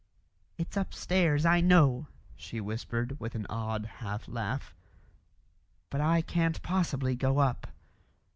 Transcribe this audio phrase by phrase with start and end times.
[0.57, 4.73] "It's upstairs, I know," she whispered, with an odd half laugh;
[5.91, 7.67] "but I can't possibly go up."